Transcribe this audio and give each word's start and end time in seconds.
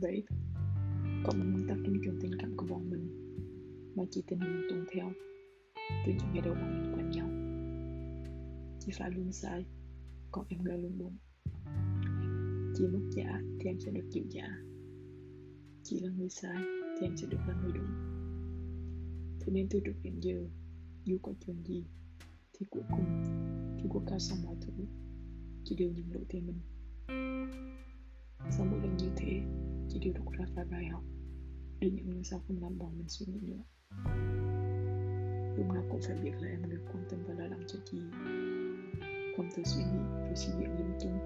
babe 0.00 0.22
Cậu 1.24 1.34
muốn 1.34 1.52
nguyên 1.52 1.68
tắc 1.68 1.78
trong 2.04 2.18
tình 2.20 2.32
cảm 2.38 2.56
của 2.56 2.66
bọn 2.66 2.90
mình. 2.90 3.08
Mà 3.96 4.04
chỉ 4.10 4.22
tình 4.26 4.38
mình 4.38 4.66
tuân 4.70 4.86
theo. 4.92 5.12
Từ 6.06 6.12
những 6.12 6.32
ngày 6.32 6.42
đầu 6.44 6.54
bọn 6.54 6.82
mình 6.82 6.92
quen 6.94 7.10
nhau. 7.10 7.28
Chỉ 8.80 8.92
phải 8.98 9.10
luôn 9.10 9.32
sai. 9.32 9.64
Còn 10.32 10.46
em 10.48 10.64
gái 10.64 10.78
luôn 10.78 10.98
đúng 10.98 11.16
Chỉ 12.74 12.86
mất 12.86 13.00
giả 13.10 13.42
thì 13.60 13.70
em 13.70 13.80
sẽ 13.80 13.90
được 13.90 14.08
chịu 14.10 14.24
giả 14.30 14.48
Chỉ 15.82 16.00
là 16.00 16.10
người 16.10 16.28
sai 16.28 16.62
thì 17.00 17.06
em 17.06 17.16
sẽ 17.16 17.26
được 17.30 17.40
là 17.48 17.54
người 17.62 17.72
đúng. 17.74 17.90
Thế 19.40 19.52
nên 19.52 19.66
từ 19.70 19.80
trước 19.84 19.94
đến 20.02 20.20
giờ, 20.20 20.48
Dù 21.04 21.18
có 21.22 21.32
chuyện 21.46 21.56
gì, 21.64 21.84
Thì 22.52 22.66
cuối 22.70 22.82
cùng, 22.90 23.22
Khi 23.78 23.88
cuộc 23.88 24.02
cao 24.06 24.18
xong 24.18 24.38
mọi 24.44 24.56
thứ, 24.60 24.72
Chỉ 25.64 25.76
đều 25.76 25.90
nhận 25.90 26.12
lỗi 26.12 26.24
về 26.32 26.40
mình. 26.40 26.58
Sau 28.50 28.66
mỗi 28.70 28.80
lần 28.80 28.96
như 28.96 29.08
thế 29.16 29.40
điều 30.04 30.12
đều 30.12 30.24
đọc 30.24 30.34
ra 30.38 30.44
vài 30.54 30.64
bài 30.70 30.86
học, 30.92 31.02
để 31.80 31.90
những 31.90 32.08
lần 32.08 32.24
sau 32.24 32.40
không 32.48 32.62
làm 32.62 32.78
bọn 32.78 32.98
mình 32.98 33.08
suy 33.08 33.26
nghĩ 33.26 33.40
nữa. 33.42 33.62
Lúc 35.56 35.66
nào 35.74 35.84
cũng 35.90 36.00
phải 36.06 36.16
biết 36.22 36.30
là 36.40 36.48
em 36.48 36.70
được 36.70 36.84
quan 36.92 37.04
tâm 37.10 37.20
và 37.28 37.34
lo 37.34 37.46
lắng 37.46 37.62
cho 37.66 37.78
chị. 37.84 37.98
Không 39.36 39.48
tự 39.56 39.62
suy 39.64 39.82
nghĩ 39.82 40.00
rồi 40.26 40.36
suy 40.36 40.52
nghĩ 40.58 40.66
lung 40.66 40.98
tung. 41.00 41.18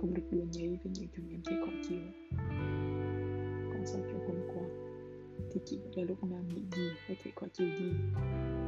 Không 0.00 0.14
được 0.14 0.22
đùa 0.30 0.44
nháy 0.52 0.78
với 0.84 0.92
những 0.92 1.08
thứ 1.16 1.22
em 1.30 1.40
thấy 1.44 1.54
khó 1.66 1.72
chịu. 1.88 2.00
Còn 3.72 3.86
sau 3.86 4.00
chuyện 4.04 4.20
hôm 4.28 4.36
qua, 4.54 4.64
thì 5.52 5.60
chị 5.64 5.78
biết 5.84 5.90
là 5.96 6.04
lúc 6.04 6.24
nào 6.24 6.42
nghĩ 6.42 6.62
gì 6.76 6.88
hay 7.06 7.16
thấy 7.22 7.32
khó 7.36 7.46
chịu 7.52 7.68
gì, 7.78 7.92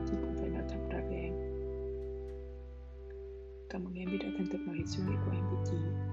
chị 0.07 0.15
cũng 0.21 0.35
phải 0.41 0.49
nói 0.49 0.63
thẳng 0.69 0.89
ra 0.89 1.01
với 1.09 1.17
em. 1.17 1.33
Cảm 3.71 3.85
ơn 3.85 3.95
em 3.95 4.09
vì 4.13 4.19
đã 4.19 4.27
thành 4.39 4.47
thật 4.53 4.59
nói 4.67 4.77
hết 4.77 4.85
suy 4.87 5.03
nghĩ 5.05 5.15
của 5.27 5.33
em 5.33 5.45
với 5.45 5.65
chị 5.71 6.10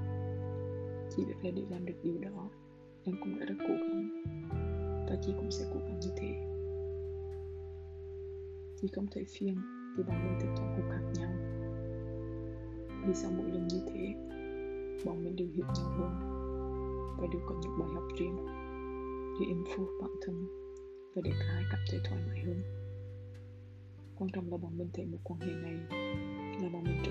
chỉ 1.17 1.25
biết 1.25 1.33
là 1.43 1.51
để 1.55 1.63
làm 1.69 1.85
được 1.85 1.93
điều 2.03 2.17
đó, 2.17 2.49
em 3.03 3.15
cũng 3.19 3.39
đã 3.39 3.45
rất 3.45 3.55
cố 3.59 3.73
gắng. 3.73 4.23
Và 5.09 5.15
chị 5.21 5.33
cũng 5.37 5.51
sẽ 5.51 5.65
cố 5.73 5.79
gắng 5.79 5.99
như 5.99 6.09
thế. 6.17 6.43
Chị 8.81 8.87
không 8.95 9.07
thấy 9.11 9.25
phiền 9.37 9.55
vì 9.97 10.03
bọn 10.03 10.15
mình 10.23 10.37
thích 10.41 10.49
thỏa 10.57 10.75
cuộc 10.77 10.89
gặp 10.89 11.01
nhau. 11.19 11.31
Vì 13.07 13.13
sau 13.13 13.31
mỗi 13.37 13.47
lần 13.51 13.67
như 13.67 13.79
thế, 13.87 14.13
bọn 15.05 15.23
mình 15.23 15.35
đều 15.35 15.47
hiểu 15.47 15.65
nhau 15.65 15.91
hơn. 15.97 16.11
Và 17.19 17.27
đều 17.33 17.41
có 17.45 17.55
những 17.61 17.79
bài 17.79 17.89
học 17.93 18.03
riêng 18.19 18.37
để 19.39 19.45
improve 19.45 19.91
bản 20.01 20.11
thân 20.21 20.47
và 21.15 21.21
để 21.25 21.31
cả 21.39 21.45
hai 21.53 21.63
cảm 21.71 21.81
thấy 21.91 21.99
thoải 22.09 22.21
mái 22.27 22.39
hơn. 22.39 22.61
Quan 24.15 24.29
trọng 24.33 24.51
là 24.51 24.57
bọn 24.57 24.77
mình 24.77 24.89
thấy 24.93 25.05
một 25.05 25.17
quan 25.23 25.39
hệ 25.39 25.51
này 25.51 25.73
là 26.61 26.69
bọn 26.73 26.83
mình 26.83 27.01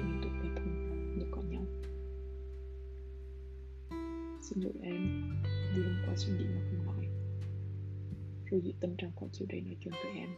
Xin 4.46 4.60
lỗi 4.60 4.72
em. 4.82 5.22
Vì 5.76 5.82
hôm 5.82 5.96
qua 6.06 6.14
suy 6.16 6.32
nghĩ 6.32 6.44
mà 6.44 6.60
không 6.70 6.86
nói 6.86 7.06
Rồi 8.50 8.60
dị 8.64 8.72
tâm 8.80 8.96
trạng 8.98 9.10
khỏi 9.20 9.28
chiều 9.32 9.46
đây 9.50 9.60
nói 9.60 9.76
chuyện 9.80 9.94
với 10.04 10.12
em. 10.12 10.28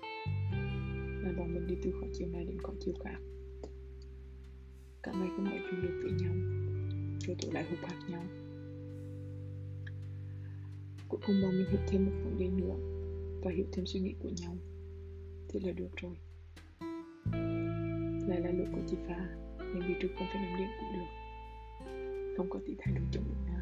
Là 1.24 1.32
bọn 1.38 1.54
mình 1.54 1.66
đi 1.66 1.74
từ 1.82 1.90
khỏi 2.00 2.08
chiều 2.12 2.28
này 2.28 2.44
đến 2.44 2.58
khỏi 2.62 2.74
chiều 2.80 2.94
khác. 3.04 3.18
Cả 5.02 5.12
ngày 5.12 5.28
không 5.36 5.44
nói 5.44 5.58
chuyện 5.58 5.82
được 5.82 6.00
với 6.02 6.12
nhau. 6.12 6.34
Rồi 7.26 7.36
tụi 7.42 7.52
lại 7.52 7.64
hụt 7.70 7.78
hạt 7.78 8.00
nhau. 8.10 8.22
Cuối 11.08 11.20
cùng 11.26 11.42
bọn 11.42 11.50
mình 11.50 11.66
hiểu 11.70 11.80
thêm 11.88 12.06
một 12.06 12.12
vấn 12.24 12.38
đề 12.38 12.48
nữa 12.48 12.76
Và 13.44 13.50
hiểu 13.56 13.66
thêm 13.72 13.86
suy 13.86 14.00
nghĩ 14.00 14.14
của 14.22 14.30
nhau. 14.40 14.56
Thế 15.48 15.60
là 15.64 15.72
được 15.72 15.96
rồi. 15.96 16.16
Lại 18.28 18.40
là 18.40 18.50
lỗi 18.50 18.66
của 18.72 18.82
chị 18.86 18.96
Pha, 19.08 19.28
Nên 19.58 19.82
vì 19.88 19.94
trước 20.00 20.08
không 20.18 20.28
phải 20.32 20.42
làm 20.42 20.58
điện 20.58 20.68
cũng 20.80 20.92
được. 20.92 21.18
Không 22.36 22.50
có 22.50 22.60
tí 22.66 22.74
thay 22.78 22.94
đổi 22.94 23.04
chồng 23.12 23.24
được 23.24 23.52
nào. 23.52 23.58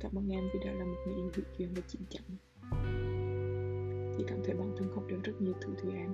Cảm 0.00 0.18
ơn 0.18 0.28
em 0.28 0.48
vì 0.52 0.60
đã 0.64 0.72
là 0.72 0.84
một 0.84 0.96
người 1.06 1.14
yêu 1.14 1.30
hiểu 1.36 1.44
chuyện 1.58 1.68
và 1.74 1.82
chín 1.88 2.02
chắn 2.10 2.22
Chị 4.16 4.24
cảm 4.28 4.38
thấy 4.44 4.54
bản 4.54 4.74
thân 4.76 4.88
học 4.94 5.04
được 5.08 5.18
rất 5.24 5.32
nhiều 5.40 5.54
thứ 5.60 5.74
từ 5.82 5.90
em. 5.90 6.12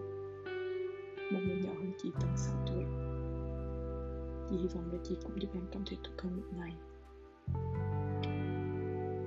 Một 1.32 1.40
người 1.46 1.56
nhỏ 1.56 1.72
hơn 1.72 1.92
chị 2.02 2.10
tận 2.20 2.30
6 2.36 2.54
tuổi. 2.66 2.84
Chị 4.50 4.56
hy 4.56 4.68
vọng 4.74 4.92
là 4.92 4.98
chị 5.04 5.16
cũng 5.22 5.40
giúp 5.40 5.48
em 5.54 5.62
cảm 5.72 5.82
thấy 5.86 5.98
tốt 6.04 6.10
hơn 6.18 6.36
một 6.36 6.46
ngày. 6.56 6.72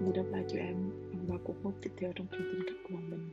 Người 0.01 0.13
đáp 0.13 0.23
lại 0.31 0.45
cho 0.47 0.57
em 0.59 0.89
bằng 1.11 1.27
ba 1.27 1.35
cuộc 1.43 1.55
hôn 1.63 1.73
tiếp 1.81 1.91
theo 1.97 2.11
trong 2.15 2.27
chương 2.31 2.53
tình 2.53 2.61
cảm 2.67 2.77
của 2.83 2.95
bọn 2.95 3.09
mình 3.09 3.29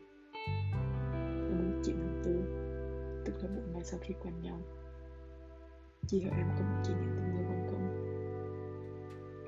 Hôm 1.51 1.83
9 1.85 1.97
tháng 2.01 2.23
4 2.25 3.25
Tức 3.25 3.33
là 3.43 3.49
4 3.57 3.73
ngày 3.73 3.85
sau 3.85 4.01
khi 4.03 4.15
quen 4.23 4.35
nhau. 4.43 4.61
Chị 6.07 6.23
hỏi 6.23 6.39
em 6.39 6.47
có 6.59 6.65
một 6.65 6.83
chị 6.85 6.93
nhận 6.93 7.17
tình 7.17 7.37
yêu 7.37 7.45
không 7.49 7.64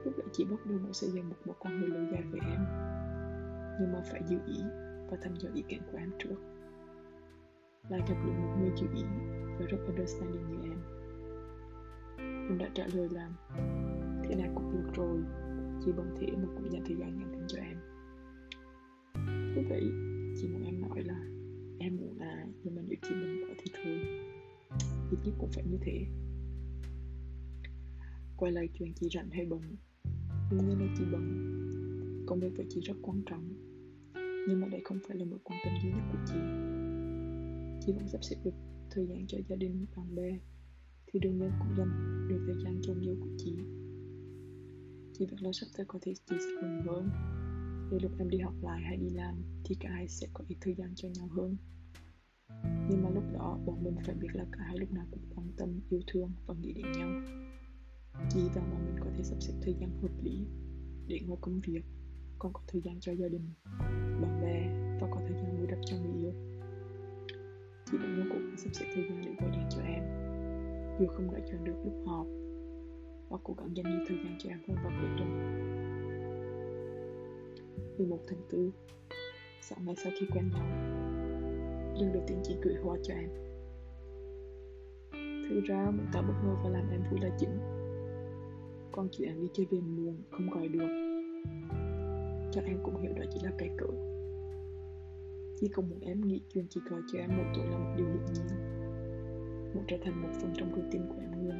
lúc 0.06 0.18
nãy 0.18 0.26
chị 0.32 0.44
bắt 0.44 0.66
đầu 0.66 0.78
mỗi 0.82 0.92
xây 0.92 1.10
dựng 1.10 1.28
một 1.28 1.36
mối 1.44 1.56
quan 1.58 1.80
hệ 1.80 1.86
lâu 1.86 2.04
dài 2.12 2.22
với 2.30 2.40
em. 2.40 2.60
Nhưng 3.80 3.92
mà 3.92 4.00
phải 4.10 4.22
giữ 4.26 4.36
ý 4.46 4.60
và 5.10 5.16
thăm 5.22 5.36
dò 5.36 5.50
ý 5.54 5.62
kiến 5.68 5.82
của 5.92 5.98
em 5.98 6.10
trước. 6.18 6.36
Lại 7.90 8.00
gặp 8.08 8.14
được 8.24 8.32
một 8.40 8.56
người 8.60 8.70
chịu 8.76 8.88
ý 8.94 9.02
và 9.58 9.66
rất 9.66 9.78
understanding 9.86 10.48
như 10.48 10.70
em. 10.70 10.78
Em 12.48 12.58
đã 12.58 12.68
trả 12.74 12.86
lời 12.94 13.08
là, 13.10 13.30
thế 14.24 14.34
này 14.34 14.50
cũng 14.54 14.72
được 14.72 14.90
rồi, 14.94 15.18
chỉ 15.84 15.92
bằng 15.92 16.14
thế 16.20 16.26
mà 16.36 16.48
cũng 16.56 16.70
dành 16.72 16.84
thời 16.86 16.96
gian 16.96 17.18
nhắn 17.18 17.28
tin 17.32 17.46
cho 17.48 17.58
em. 17.58 17.76
Lúc 19.54 19.64
đấy 19.68 19.90
chị 20.36 20.48
muốn 20.48 20.64
em 20.64 20.80
nói 20.80 21.02
là, 21.04 21.20
em 21.78 21.96
muốn 21.96 22.18
à 22.18 22.46
nhưng 22.62 22.74
mà 22.74 22.82
nếu 22.88 22.98
chị 23.02 23.14
mình 23.14 23.44
có 23.48 23.54
thì 23.58 23.72
thôi. 23.74 23.98
Ít 25.10 25.18
nhất 25.24 25.34
cũng 25.38 25.50
phải 25.52 25.64
như 25.64 25.78
thế. 25.80 26.06
Quay 28.36 28.52
lại 28.52 28.68
chuyện 28.74 28.92
chị 28.94 29.08
rảnh 29.14 29.30
hay 29.30 29.46
bận 29.46 29.76
Nguyên 30.50 30.68
nhân 30.68 30.80
là 30.80 30.94
chị 30.98 31.04
bận 31.12 31.22
Công 32.26 32.40
việc 32.40 32.52
với 32.56 32.66
chị 32.68 32.80
rất 32.80 32.94
quan 33.02 33.22
trọng 33.26 33.48
Nhưng 34.48 34.60
mà 34.60 34.68
đây 34.68 34.80
không 34.84 34.98
phải 35.08 35.16
là 35.16 35.24
mối 35.24 35.38
quan 35.44 35.58
tâm 35.64 35.74
duy 35.82 35.90
nhất 35.90 36.02
của 36.12 36.18
chị. 36.26 36.38
Chị 37.86 37.92
vẫn 37.92 38.08
sắp 38.08 38.24
xếp 38.24 38.36
được 38.44 38.54
thời 38.90 39.06
gian 39.06 39.26
cho 39.28 39.38
gia 39.48 39.56
đình, 39.56 39.86
bạn 39.96 40.14
bè 40.14 40.38
Thì 41.06 41.20
đương 41.20 41.38
nhiên 41.38 41.50
cũng 41.58 41.76
dành 41.76 42.26
được 42.28 42.44
thời 42.46 42.64
gian 42.64 42.80
cho 42.82 42.94
yêu 43.00 43.16
của 43.20 43.30
chị. 43.38 43.56
Chị 45.12 45.26
biết 45.26 45.36
là 45.40 45.50
sắp 45.52 45.66
tới 45.76 45.86
có 45.88 45.98
thể 46.02 46.14
chị 46.14 46.36
sẽ 46.38 46.50
bận 46.62 46.82
hơn 46.86 47.10
Để 47.90 47.98
lúc 48.02 48.12
em 48.18 48.30
đi 48.30 48.38
học 48.38 48.54
lại 48.62 48.82
hay 48.82 48.96
đi 48.96 49.08
làm 49.10 49.34
Thì 49.64 49.74
cả 49.80 49.90
hai 49.92 50.08
sẽ 50.08 50.26
có 50.34 50.44
ít 50.48 50.56
thời 50.60 50.74
gian 50.74 50.92
cho 50.94 51.08
nhau 51.08 51.28
hơn. 51.28 51.56
Nhưng 52.90 53.02
mà 53.02 53.10
lúc 53.10 53.24
đó 53.32 53.58
bọn 53.66 53.84
mình 53.84 53.94
phải 54.06 54.14
biết 54.14 54.28
là 54.32 54.46
cả 54.52 54.64
hai 54.66 54.78
lúc 54.78 54.92
nào 54.92 55.06
cũng 55.10 55.22
quan 55.34 55.48
tâm, 55.56 55.80
yêu 55.90 56.00
thương 56.06 56.30
và 56.46 56.54
nghĩ 56.54 56.72
đến 56.72 56.92
nhau 56.92 57.08
chỉ 58.28 58.40
và 58.54 58.62
mà 58.62 58.78
mình 58.78 58.96
có 59.00 59.10
thể 59.16 59.22
sắp 59.22 59.36
xếp 59.40 59.52
thời 59.62 59.74
gian 59.74 59.90
hợp 60.02 60.22
lý 60.22 60.46
để 61.08 61.20
ngồi 61.26 61.38
công 61.40 61.60
việc, 61.60 61.82
còn 62.38 62.52
có 62.52 62.60
thời 62.68 62.80
gian 62.80 63.00
cho 63.00 63.12
gia 63.12 63.28
đình, 63.28 63.50
bạn 64.22 64.40
bè 64.42 64.68
và 65.00 65.08
có 65.10 65.20
thời 65.28 65.36
gian 65.36 65.60
bù 65.60 65.66
đắp 65.66 65.78
cho 65.86 65.96
người 65.96 66.22
yêu. 66.22 66.32
Chị 67.84 67.98
cũng 68.02 68.16
luôn 68.16 68.28
cố 68.30 68.36
gắng 68.38 68.56
sắp 68.56 68.70
xếp 68.72 68.86
thời 68.94 69.04
gian 69.08 69.22
để 69.24 69.32
gọi 69.40 69.50
điện 69.50 69.66
cho 69.70 69.80
em. 69.80 70.02
Dù 71.00 71.06
không 71.06 71.32
đã 71.32 71.40
chọn 71.50 71.64
được 71.64 71.76
lúc 71.84 71.94
họp 72.06 72.26
và 73.30 73.38
cố 73.44 73.54
gắng 73.54 73.76
dành 73.76 73.90
nhiều 73.90 74.04
thời 74.08 74.18
gian 74.24 74.38
cho 74.38 74.50
em 74.50 74.58
hơn 74.68 74.76
vào 74.84 74.92
cuối 75.00 75.10
tuần. 75.18 75.30
11 77.98 78.18
tháng 78.28 78.40
4 78.52 78.70
Sáng 79.62 79.84
ngày 79.84 79.94
sau 80.04 80.12
khi 80.20 80.26
quen 80.32 80.50
nhau, 80.50 80.66
Lần 82.00 82.12
đầu 82.12 82.22
tiên 82.26 82.40
chị 82.44 82.56
gửi 82.62 82.74
hoa 82.82 82.96
cho 83.02 83.14
em. 83.14 83.28
Thực 85.50 85.64
ra, 85.64 85.90
muốn 85.90 86.06
tạo 86.12 86.22
bất 86.22 86.34
ngờ 86.44 86.56
và 86.64 86.70
làm 86.70 86.90
em 86.90 87.02
vui 87.10 87.20
là 87.20 87.36
chính 87.38 87.75
con 88.96 89.08
chuyện 89.12 89.40
đi 89.40 89.48
chơi 89.52 89.66
về 89.70 89.78
muộn 89.80 90.22
không 90.30 90.50
gọi 90.50 90.68
được. 90.68 90.88
Chắc 92.52 92.64
em 92.64 92.78
cũng 92.82 93.02
hiểu 93.02 93.12
đó 93.16 93.22
chỉ 93.34 93.40
là 93.42 93.52
cái 93.58 93.70
cỡ 93.78 93.86
Chỉ 95.60 95.68
không 95.68 95.88
muốn 95.90 96.00
em 96.00 96.20
nghĩ 96.20 96.40
chuyện 96.54 96.66
chị 96.70 96.80
gọi 96.90 97.00
cho 97.12 97.18
em 97.18 97.36
một 97.36 97.44
tuổi 97.54 97.64
là 97.66 97.78
một 97.78 97.94
điều 97.96 98.06
hiển 98.06 98.24
nhiên. 98.34 98.46
Muốn 99.74 99.84
trở 99.88 99.96
thành 100.04 100.22
một 100.22 100.28
phần 100.40 100.52
trong 100.56 100.74
routine 100.76 101.04
của 101.08 101.20
em 101.20 101.32
luôn. 101.32 101.58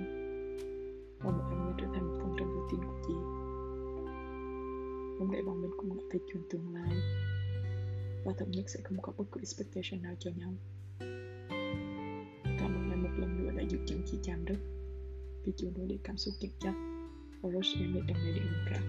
Và 1.19 1.31
một 1.31 1.45
em 1.51 1.65
muốn 1.65 1.75
trở 1.79 1.87
thành 1.95 2.09
một 2.09 2.19
phần 2.23 2.35
trong 2.39 2.49
routine 2.55 2.87
của 2.87 3.01
chị. 3.07 3.15
Không 5.19 5.31
để 5.33 5.43
bọn 5.47 5.63
mình 5.63 5.71
cùng 5.77 5.89
nói 5.89 6.05
về 6.13 6.19
chuyện 6.33 6.43
tương 6.51 6.75
lai? 6.75 6.97
Và 8.25 8.33
thậm 8.39 8.51
nhất 8.51 8.65
sẽ 8.67 8.81
không 8.85 8.99
có 9.03 9.13
bất 9.19 9.25
cứ 9.33 9.41
expectation 9.41 10.03
nào 10.03 10.15
cho 10.19 10.31
nhau. 10.39 10.53
Cảm 12.59 12.75
ơn 12.75 12.91
em 12.91 13.03
một 13.03 13.11
lần 13.19 13.43
nữa 13.43 13.51
đã 13.57 13.63
giúp 13.69 13.79
chân 13.87 14.03
chị 14.07 14.19
chạm 14.23 14.45
đất. 14.45 14.59
Vì 15.45 15.53
chúng 15.57 15.73
tôi 15.77 15.87
để 15.89 15.99
cảm 16.05 16.17
xúc 16.17 16.35
chật 16.41 16.51
Forest 17.47 17.53
và 17.53 17.53
Rose 17.53 17.81
em 17.81 18.07
đang 18.07 18.17
ngày 18.25 18.33
điện 18.33 18.47
cả. 18.71 18.81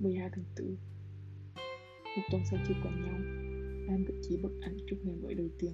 12 0.00 0.30
tháng 0.34 0.44
4 0.58 0.76
Một 2.16 2.22
tuần 2.30 2.42
sau 2.50 2.60
khi 2.68 2.74
quen 2.82 3.02
nhau 3.02 3.18
Em 3.88 4.04
gửi 4.04 4.20
chị 4.22 4.36
bức 4.36 4.60
ảnh 4.60 4.78
chúc 4.86 4.98
ngày 5.04 5.16
mới 5.16 5.34
đầu 5.34 5.48
tiên. 5.58 5.72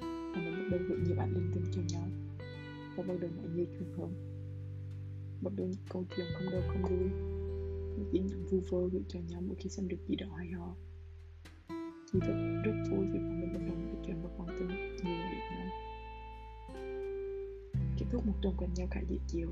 Và 0.00 0.40
mình 0.40 0.54
bắt 0.54 0.68
đầu 0.70 0.80
gửi 0.88 0.98
nhiều 1.06 1.16
ảnh 1.18 1.34
linh 1.34 1.50
tinh 1.54 1.64
cho 1.72 1.82
nhau. 1.88 2.08
Và 2.96 3.02
bắt 3.02 3.14
đầu 3.20 3.30
nói 3.36 3.46
nhiều 3.54 3.66
chuyện 3.78 3.88
hơn 3.98 4.12
Bắt 5.42 5.52
đầu 5.56 5.66
những 5.66 5.86
câu 5.88 6.04
chuyện 6.16 6.26
không 6.34 6.50
đâu, 6.52 6.62
không 6.68 6.82
đuôi. 6.82 7.10
Những 7.96 8.08
tin 8.12 8.26
nhắn 8.26 8.46
vu 8.46 8.60
vơ 8.70 8.88
gửi 8.92 9.02
cho 9.08 9.20
nhau 9.20 9.40
mỗi 9.46 9.56
khi 9.58 9.70
xem 9.70 9.88
được 9.88 9.98
gì 10.08 10.16
đó 10.16 10.26
hay 10.36 10.48
ho. 10.48 10.74
Chị 12.12 12.18
thật, 12.22 12.62
rất 12.64 12.72
vui 12.90 13.06
vì 13.12 13.18
bọn 13.18 13.40
mình 13.40 13.52
bắt 13.52 13.60
đầu 13.66 13.76
kết 17.98 18.06
thúc 18.10 18.26
một 18.26 18.34
tuần 18.42 18.54
quen 18.58 18.70
nhau 18.74 18.88
khá 18.90 19.00
dễ 19.08 19.16
chịu. 19.26 19.50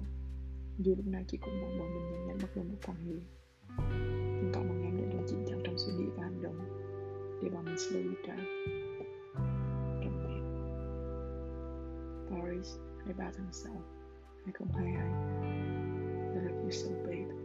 Dù 0.79 0.95
lúc 0.97 1.07
nào 1.07 1.23
chị 1.29 1.39
cũng 1.39 1.61
mong 1.61 1.79
bọn 1.79 1.89
mình 1.95 2.11
nhanh 2.11 2.27
nhanh 2.27 2.39
bắt 2.43 2.49
đầu 2.57 2.65
một 2.65 2.79
quan 2.87 2.97
hệ 3.07 3.17
nhưng 4.41 4.51
cảm 4.55 4.69
một 4.69 4.75
em 4.83 4.97
đã 4.97 5.05
luôn 5.13 5.25
chị 5.29 5.37
chắn 5.47 5.61
trong 5.65 5.79
suy 5.79 5.93
nghĩ 5.93 6.05
và 6.17 6.23
hành 6.23 6.43
động. 6.43 6.59
Để 7.43 7.51
bọn 7.51 7.65
mình 7.65 7.75
slow 7.75 8.11
it 8.11 8.19
down 8.25 8.45
trọn 10.05 10.19
vẹn 10.25 10.45
Paris 12.31 12.77
23 12.97 13.31
tháng 13.37 13.53
6 13.53 13.73
2022 14.45 15.07
I 16.35 16.41
love 16.41 16.63
you 16.63 16.71
so 16.71 16.91
babe 17.07 17.44